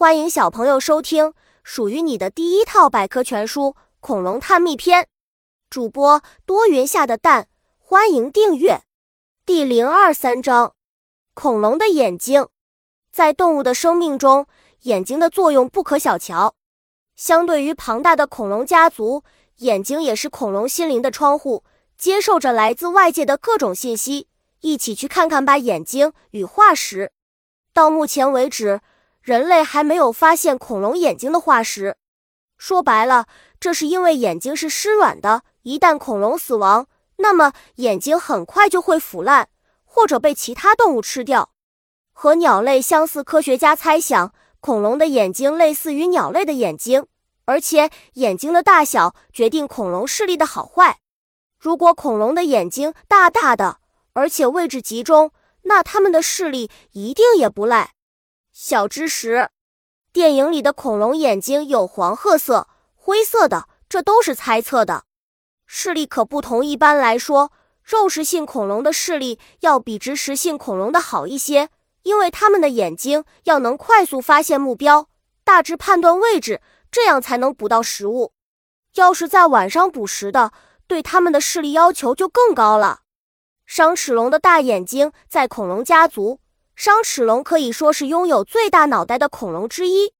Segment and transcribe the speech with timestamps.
[0.00, 3.64] 欢迎小朋友收听属于你的第一套百科全书
[4.00, 5.02] 《恐龙探秘篇》，
[5.68, 8.80] 主播多云下的蛋，欢迎订阅。
[9.44, 10.72] 第零二三章：
[11.34, 12.48] 恐龙的眼睛。
[13.12, 14.46] 在动物的生命中，
[14.84, 16.54] 眼睛的作用不可小瞧。
[17.14, 19.22] 相对于庞大的恐龙家族，
[19.56, 21.62] 眼睛也是恐龙心灵的窗户，
[21.98, 24.28] 接受着来自外界的各种信息。
[24.62, 25.58] 一起去看看吧。
[25.58, 27.12] 眼睛与化石。
[27.74, 28.80] 到目前为止。
[29.22, 31.96] 人类还没有发现恐龙眼睛的化石，
[32.56, 33.26] 说白了，
[33.60, 36.86] 这是因为眼睛是湿软的，一旦恐龙死亡，
[37.16, 39.48] 那么眼睛很快就会腐烂，
[39.84, 41.50] 或者被其他动物吃掉。
[42.12, 47.06] 和鸟类相似，科学家猜想，恐龙的眼睛类似于鸟类的眼睛，
[47.44, 50.98] 而且眼睛的大小决定恐龙视力的好坏。
[51.58, 53.78] 如果恐龙的眼睛大大的，
[54.14, 55.32] 而且位置集中，
[55.62, 57.92] 那它们的视力一定也不赖。
[58.62, 59.48] 小知识：
[60.12, 65.04] 电影里的恐龙眼睛有黄褐色、灰色的，这都是猜测的。
[65.64, 67.52] 视力可不同，一般来说，
[67.82, 71.70] 肉食性恐龙的视力要比植食性恐龙的好一些，
[72.02, 75.08] 因为它们的眼睛要能快速发现目标，
[75.42, 76.60] 大致判断位置，
[76.92, 78.34] 这样才能捕到食物。
[78.96, 80.52] 要是在晚上捕食的，
[80.86, 83.00] 对它们的视力要求就更高了。
[83.64, 86.40] 商齿龙的大眼睛在恐龙家族。
[86.76, 90.14] 商齿龙可以说是拥有最大脑袋的恐龙之一，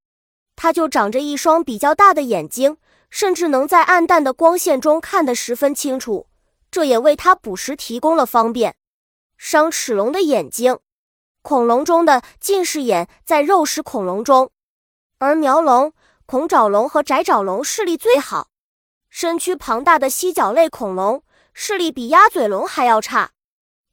[0.55, 2.77] 它就长着一双比较大的眼睛，
[3.09, 6.27] 甚至能在暗淡的光线中看得十分清楚，
[6.69, 8.75] 这也为它捕食提供了方便。
[9.37, 10.77] 商齿龙的眼睛，
[11.41, 14.51] 恐龙中的近视眼在肉食恐龙中，
[15.17, 15.93] 而苗龙、
[16.27, 18.49] 恐爪龙和窄爪龙视力最好。
[19.09, 23.31] 身躯庞大的犀角类恐龙视力比鸭嘴龙还要差，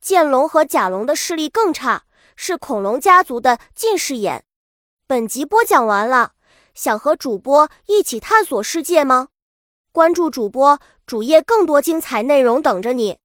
[0.03, 2.05] 剑龙和甲龙的视力更差。
[2.41, 4.45] 是恐龙家族的近视眼。
[5.09, 6.35] 本集播讲完了，
[6.73, 9.31] 想和主播一起探索世界吗？
[9.91, 13.19] 关注主播主页，更多精彩内容等着你。